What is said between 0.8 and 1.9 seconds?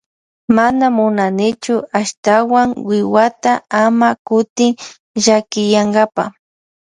munanichu